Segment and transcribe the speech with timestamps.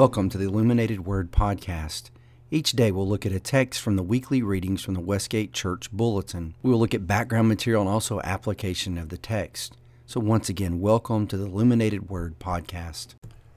[0.00, 2.08] Welcome to the Illuminated Word Podcast.
[2.50, 5.92] Each day we'll look at a text from the weekly readings from the Westgate Church
[5.92, 6.54] Bulletin.
[6.62, 9.76] We will look at background material and also application of the text.
[10.06, 13.08] So, once again, welcome to the Illuminated Word Podcast.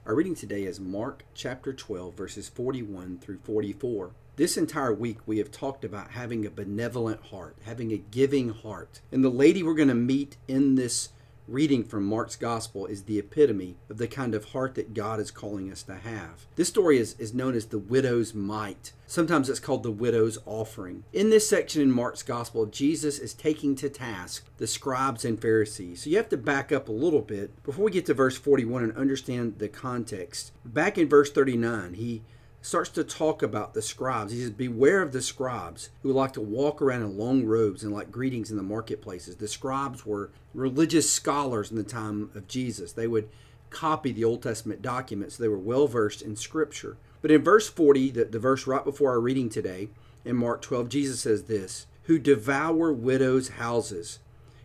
[0.04, 4.10] Our reading today is Mark chapter 12, verses 41 through 44.
[4.36, 9.00] This entire week, we have talked about having a benevolent heart, having a giving heart.
[9.10, 11.08] And the lady we're going to meet in this
[11.46, 15.30] reading from Mark's gospel is the epitome of the kind of heart that God is
[15.30, 16.46] calling us to have.
[16.56, 18.92] This story is, is known as the widow's mite.
[19.06, 21.04] Sometimes it's called the widow's offering.
[21.12, 26.02] In this section in Mark's gospel, Jesus is taking to task the scribes and Pharisees.
[26.02, 28.82] So you have to back up a little bit before we get to verse 41
[28.82, 30.52] and understand the context.
[30.64, 32.22] Back in verse 39, he
[32.64, 34.32] starts to talk about the scribes.
[34.32, 37.92] He says, Beware of the scribes who like to walk around in long robes and
[37.92, 39.36] like greetings in the marketplaces.
[39.36, 42.92] The scribes were religious scholars in the time of Jesus.
[42.92, 43.28] They would
[43.68, 46.96] copy the Old Testament documents, they were well versed in Scripture.
[47.20, 49.90] But in verse 40, the, the verse right before our reading today,
[50.24, 54.20] in Mark 12, Jesus says this Who devour widows' houses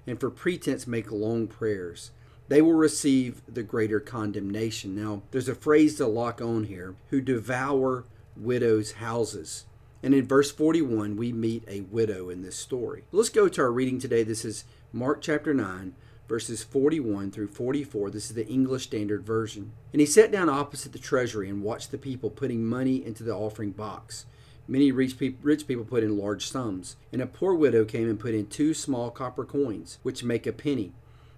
[0.07, 2.11] and for pretense make long prayers
[2.49, 4.95] they will receive the greater condemnation.
[4.95, 8.05] Now, there's a phrase to lock on here who devour
[8.35, 9.65] widows' houses.
[10.01, 13.03] And in verse 41, we meet a widow in this story.
[13.11, 14.23] Let's go to our reading today.
[14.23, 15.93] This is Mark chapter 9,
[16.27, 18.09] verses 41 through 44.
[18.09, 19.73] This is the English Standard Version.
[19.93, 23.35] And he sat down opposite the treasury and watched the people putting money into the
[23.35, 24.25] offering box.
[24.67, 28.47] Many rich people put in large sums, and a poor widow came and put in
[28.47, 30.93] two small copper coins, which make a penny.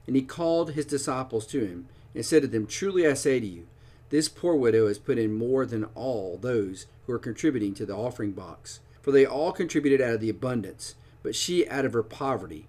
[0.08, 3.46] And he called his disciples to him and said to them, Truly I say to
[3.46, 3.68] you,
[4.10, 7.96] this poor widow has put in more than all those who are contributing to the
[7.96, 8.82] offering box.
[9.02, 12.68] For they all contributed out of the abundance, but she out of her poverty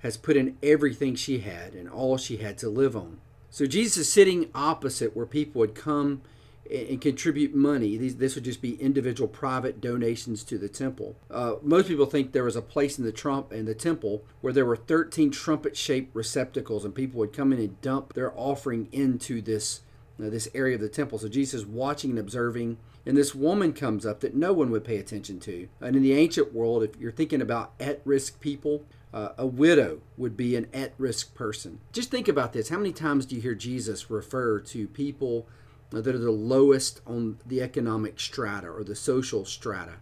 [0.00, 3.20] has put in everything she had and all she had to live on.
[3.50, 6.22] So Jesus is sitting opposite where people would come
[6.70, 7.96] and contribute money.
[7.96, 11.16] These, this would just be individual private donations to the temple.
[11.30, 14.52] Uh, most people think there was a place in the trump in the temple where
[14.52, 19.42] there were 13 trumpet-shaped receptacles, and people would come in and dump their offering into
[19.42, 19.80] this
[20.20, 21.18] uh, this area of the temple.
[21.18, 24.84] So Jesus is watching and observing, and this woman comes up that no one would
[24.84, 25.68] pay attention to.
[25.80, 30.36] And in the ancient world, if you're thinking about at-risk people, uh, a widow would
[30.36, 31.80] be an at risk person.
[31.92, 32.68] Just think about this.
[32.68, 35.46] How many times do you hear Jesus refer to people
[35.90, 39.94] that are the lowest on the economic strata or the social strata,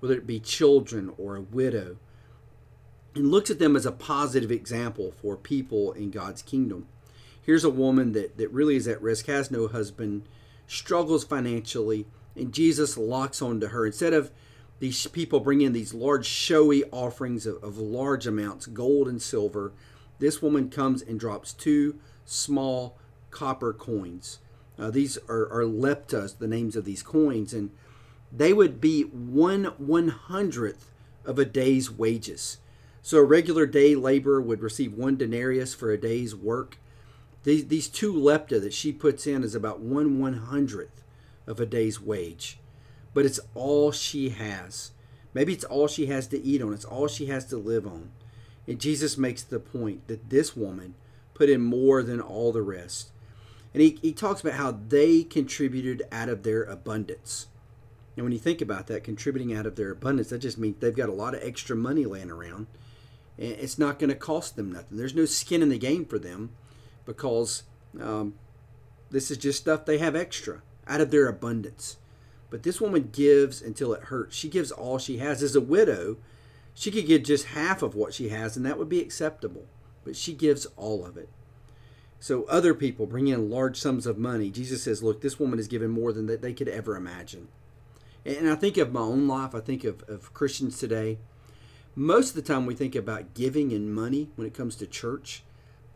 [0.00, 1.96] whether it be children or a widow,
[3.14, 6.86] and looks at them as a positive example for people in God's kingdom.
[7.42, 10.28] Here's a woman that, that really is at risk, has no husband,
[10.66, 12.06] struggles financially,
[12.36, 13.86] and Jesus locks onto her.
[13.86, 14.30] Instead of
[14.78, 19.72] these people bring in these large showy offerings of, of large amounts, gold and silver,
[20.18, 22.98] this woman comes and drops two small
[23.30, 24.38] copper coins
[24.78, 27.70] uh, these are, are leptas, the names of these coins, and
[28.32, 30.90] they would be one one hundredth
[31.24, 32.58] of a day's wages.
[33.02, 36.78] So a regular day laborer would receive one denarius for a day's work.
[37.44, 41.02] These, these two lepta that she puts in is about one one hundredth
[41.46, 42.58] of a day's wage.
[43.12, 44.92] But it's all she has.
[45.34, 46.72] Maybe it's all she has to eat on.
[46.72, 48.10] It's all she has to live on.
[48.66, 50.94] And Jesus makes the point that this woman
[51.34, 53.10] put in more than all the rest.
[53.74, 57.48] And he, he talks about how they contributed out of their abundance.
[58.16, 60.94] And when you think about that, contributing out of their abundance, that just means they've
[60.94, 62.68] got a lot of extra money laying around.
[63.36, 64.96] And it's not going to cost them nothing.
[64.96, 66.50] There's no skin in the game for them
[67.04, 67.64] because
[68.00, 68.34] um,
[69.10, 71.96] this is just stuff they have extra out of their abundance.
[72.50, 74.36] But this woman gives until it hurts.
[74.36, 75.42] She gives all she has.
[75.42, 76.18] As a widow,
[76.74, 79.66] she could give just half of what she has, and that would be acceptable.
[80.04, 81.28] But she gives all of it.
[82.24, 84.48] So other people bring in large sums of money.
[84.48, 87.48] Jesus says, look, this woman has given more than that they could ever imagine.
[88.24, 91.18] And I think of my own life, I think of, of Christians today.
[91.94, 95.42] Most of the time we think about giving and money when it comes to church,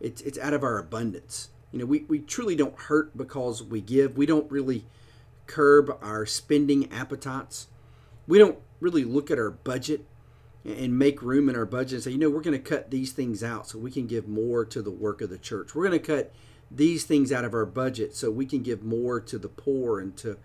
[0.03, 1.49] it's, it's out of our abundance.
[1.73, 4.19] You know, we, we truly don't hurt because we give.
[4.19, 4.85] We don't really
[5.47, 7.69] curb our spending appetites.
[8.27, 10.05] We don't really look at our budget
[10.77, 13.13] and make room in our budget and say, you know, we're going to cut these
[13.13, 15.75] things out so we can give more to the work of the church.
[15.75, 16.33] We're going to cut
[16.71, 20.17] these things out of our budget so we can give more to the poor and
[20.19, 20.37] to,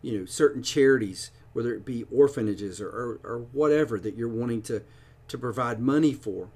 [0.00, 4.62] you know, certain charities, whether it be orphanages or, or, or whatever that you're wanting
[4.62, 4.82] to,
[5.28, 6.48] to provide money for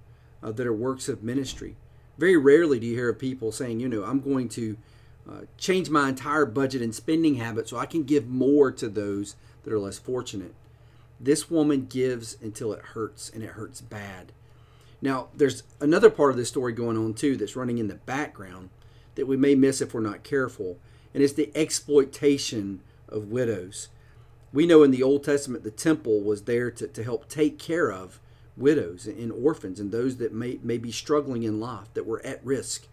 [0.43, 1.76] uh, that are works of ministry.
[2.19, 4.76] Very rarely do you hear of people saying, you know, I'm going to
[5.28, 9.34] uh, change my entire budget and spending habits so I can give more to those
[9.64, 10.55] that are less fortunate.
[11.19, 14.33] This woman gives until it hurts, and it hurts bad.
[15.01, 18.71] Now, there's another part of this story going on too that's running in the background
[19.15, 20.79] that we may miss if we're not careful,
[21.15, 23.89] and it's the exploitation of widows.
[24.53, 27.91] We know in the Old Testament the temple was there to, to help take care
[27.91, 28.21] of
[28.57, 32.45] widows and orphans and those that may, may be struggling in life, that were at
[32.45, 32.87] risk.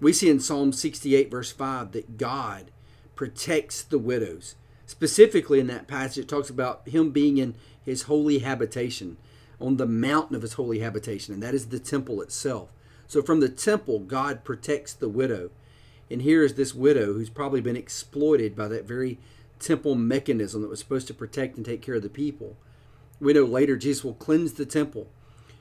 [0.00, 2.70] We see in Psalm 68, verse 5, that God
[3.16, 4.54] protects the widows.
[4.86, 7.54] Specifically, in that passage, it talks about him being in
[7.84, 9.16] his holy habitation,
[9.60, 12.70] on the mountain of his holy habitation, and that is the temple itself.
[13.06, 15.50] So, from the temple, God protects the widow.
[16.10, 19.18] And here is this widow who's probably been exploited by that very
[19.58, 22.56] temple mechanism that was supposed to protect and take care of the people.
[23.20, 25.08] We know later Jesus will cleanse the temple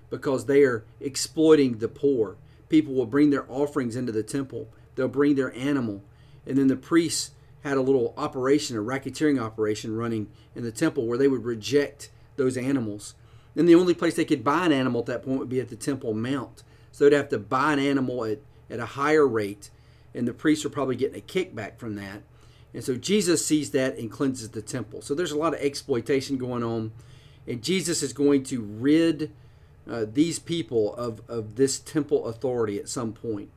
[0.09, 2.35] because they are exploiting the poor.
[2.69, 6.03] People will bring their offerings into the temple, they'll bring their animal,
[6.45, 7.31] and then the priests
[7.63, 12.09] had a little operation, a racketeering operation running in the temple where they would reject
[12.35, 13.15] those animals.
[13.55, 15.69] And the only place they could buy an animal at that point would be at
[15.69, 16.63] the Temple Mount.
[16.91, 18.39] So they'd have to buy an animal at,
[18.69, 19.69] at a higher rate,
[20.13, 22.23] and the priests are probably getting a kickback from that.
[22.73, 25.01] And so Jesus sees that and cleanses the temple.
[25.01, 26.91] So there's a lot of exploitation going on.
[27.47, 29.31] And Jesus is going to rid
[29.89, 33.49] uh, these people of, of this temple authority at some point.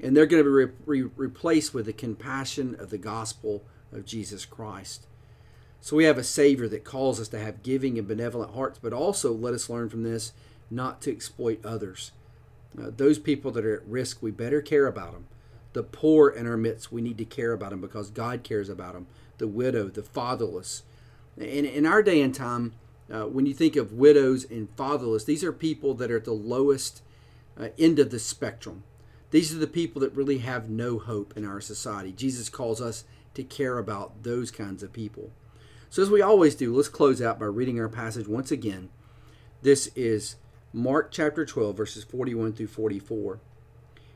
[0.00, 4.04] And they're going to be re- re- replaced with the compassion of the gospel of
[4.04, 5.06] Jesus Christ.
[5.80, 8.92] So we have a Savior that calls us to have giving and benevolent hearts, but
[8.92, 10.32] also let us learn from this
[10.70, 12.12] not to exploit others.
[12.76, 15.26] Uh, those people that are at risk, we better care about them.
[15.72, 18.94] The poor in our midst, we need to care about them because God cares about
[18.94, 19.06] them.
[19.38, 20.82] The widow, the fatherless.
[21.36, 22.72] In, in our day and time,
[23.12, 26.32] uh, when you think of widows and fatherless, these are people that are at the
[26.32, 27.02] lowest
[27.58, 28.82] uh, end of the spectrum.
[29.30, 32.12] These are the people that really have no hope in our society.
[32.12, 35.30] Jesus calls us to care about those kinds of people.
[35.90, 38.88] So, as we always do, let's close out by reading our passage once again.
[39.62, 40.36] This is
[40.72, 43.40] Mark chapter 12, verses 41 through 44.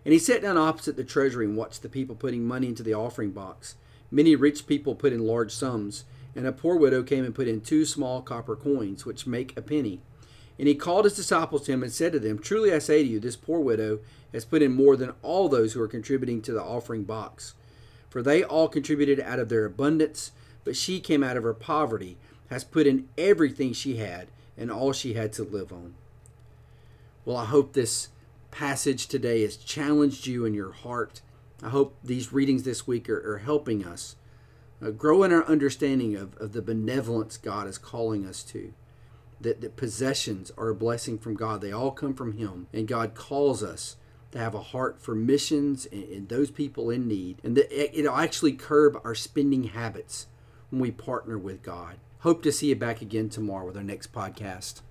[0.04, 2.94] And he sat down opposite the treasury and watched the people putting money into the
[2.94, 3.76] offering box.
[4.10, 6.04] Many rich people put in large sums,
[6.34, 9.62] and a poor widow came and put in two small copper coins, which make a
[9.62, 10.00] penny.
[10.58, 13.08] And he called his disciples to him and said to them, Truly I say to
[13.08, 14.00] you, this poor widow
[14.32, 17.54] has put in more than all those who are contributing to the offering box.
[18.08, 20.32] For they all contributed out of their abundance,
[20.64, 22.16] but she came out of her poverty,
[22.48, 25.94] has put in everything she had, and all she had to live on.
[27.24, 28.08] Well, I hope this
[28.50, 31.22] passage today has challenged you in your heart.
[31.62, 34.16] I hope these readings this week are, are helping us
[34.82, 38.72] uh, grow in our understanding of, of the benevolence God is calling us to.
[39.40, 41.60] That, that possessions are a blessing from God.
[41.60, 42.66] They all come from Him.
[42.72, 43.96] And God calls us
[44.32, 47.40] to have a heart for missions and, and those people in need.
[47.42, 50.26] And that it, it'll actually curb our spending habits
[50.70, 51.96] when we partner with God.
[52.20, 54.82] Hope to see you back again tomorrow with our next podcast.